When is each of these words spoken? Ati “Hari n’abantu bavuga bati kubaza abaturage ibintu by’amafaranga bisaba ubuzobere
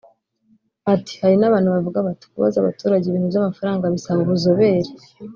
Ati 0.93 1.13
“Hari 1.21 1.35
n’abantu 1.39 1.69
bavuga 1.75 2.05
bati 2.07 2.25
kubaza 2.31 2.55
abaturage 2.59 3.03
ibintu 3.07 3.27
by’amafaranga 3.31 3.91
bisaba 3.93 4.19
ubuzobere 4.25 4.89